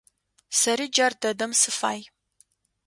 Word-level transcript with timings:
Сэри 0.59 0.87
джар 0.91 1.13
дэдэм 1.21 1.51
сыфай. 1.61 2.01